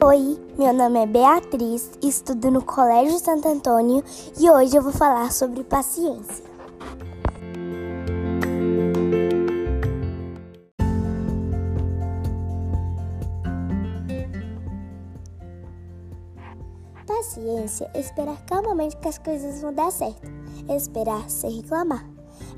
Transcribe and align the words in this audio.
Oi, 0.00 0.38
meu 0.56 0.72
nome 0.72 1.00
é 1.00 1.06
Beatriz, 1.06 1.90
estudo 2.00 2.52
no 2.52 2.62
Colégio 2.62 3.18
Santo 3.18 3.48
Antônio 3.48 4.04
e 4.38 4.48
hoje 4.48 4.76
eu 4.76 4.82
vou 4.82 4.92
falar 4.92 5.32
sobre 5.32 5.64
paciência. 5.64 6.44
Paciência 17.04 17.90
é 17.92 17.98
esperar 17.98 18.40
calmamente 18.46 18.96
que 18.98 19.08
as 19.08 19.18
coisas 19.18 19.60
vão 19.60 19.74
dar 19.74 19.90
certo, 19.90 20.30
é 20.68 20.76
esperar 20.76 21.28
sem 21.28 21.56
reclamar, 21.56 22.08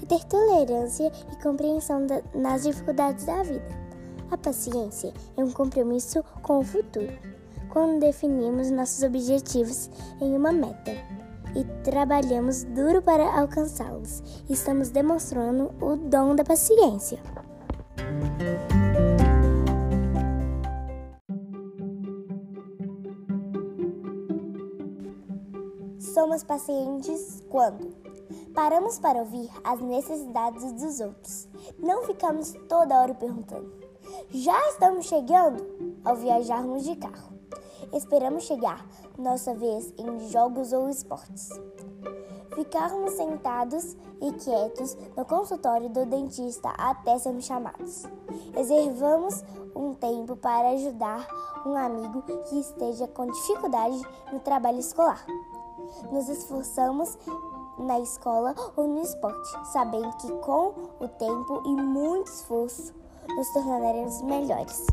é 0.03 0.05
ter 0.05 0.23
tolerância 0.25 1.11
e 1.33 1.43
compreensão 1.43 2.07
nas 2.35 2.65
dificuldades 2.65 3.25
da 3.25 3.43
vida. 3.43 3.81
A 4.31 4.37
paciência 4.37 5.13
é 5.37 5.43
um 5.43 5.51
compromisso 5.51 6.23
com 6.43 6.61
o 6.61 6.63
futuro. 6.63 7.40
Quando 7.71 8.01
definimos 8.01 8.71
nossos 8.71 9.03
objetivos 9.03 9.89
em 10.21 10.37
uma 10.37 10.53
meta 10.53 10.93
e 11.55 11.65
trabalhamos 11.83 12.65
duro 12.65 13.01
para 13.01 13.39
alcançá-los, 13.39 14.23
estamos 14.49 14.91
demonstrando 14.91 15.73
o 15.81 15.97
dom 15.97 16.35
da 16.35 16.45
paciência. 16.45 17.19
Somos 25.99 26.43
pacientes 26.43 27.43
quando 27.49 27.95
paramos 28.55 28.99
para 28.99 29.21
ouvir 29.21 29.49
as 29.63 29.81
necessidades 29.81 30.73
dos 30.73 31.01
outros. 31.01 31.49
Não 31.79 32.03
ficamos 32.03 32.53
toda 32.69 33.01
hora 33.01 33.15
perguntando 33.15 33.91
já 34.31 34.59
estamos 34.69 35.07
chegando 35.07 35.67
ao 36.05 36.17
viajarmos 36.17 36.85
de 36.85 36.97
carro. 36.97 37.40
Esperamos 37.93 38.45
chegar 38.45 38.87
nossa 39.19 39.55
vez 39.55 39.93
em 39.99 40.29
jogos 40.31 40.73
ou 40.73 40.89
esportes. 40.89 41.49
Ficarmos 42.55 43.13
sentados 43.13 43.97
e 44.21 44.33
quietos 44.33 44.97
no 45.17 45.25
consultório 45.25 45.89
do 45.89 46.05
dentista 46.05 46.69
até 46.71 47.19
sermos 47.19 47.45
chamados. 47.45 48.05
Reservamos 48.55 49.43
um 49.75 49.95
tempo 49.95 50.37
para 50.37 50.71
ajudar 50.71 51.27
um 51.65 51.77
amigo 51.77 52.23
que 52.23 52.61
esteja 52.61 53.07
com 53.09 53.27
dificuldade 53.27 54.01
no 54.33 54.41
trabalho 54.41 54.79
escolar. 54.79 55.25
Nos 56.11 56.29
esforçamos 56.29 57.17
na 57.79 57.99
escola 58.01 58.55
ou 58.77 58.87
no 58.87 59.03
esporte, 59.03 59.73
sabendo 59.73 60.13
que 60.19 60.31
com 60.41 60.75
o 61.01 61.09
tempo 61.09 61.63
e 61.65 61.75
muito 61.75 62.29
esforço 62.29 62.93
nos 63.29 63.49
tornaremos 63.53 64.21
melhores. 64.23 64.87